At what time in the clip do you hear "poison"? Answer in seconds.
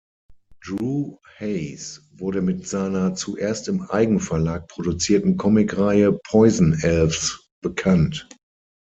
6.27-6.73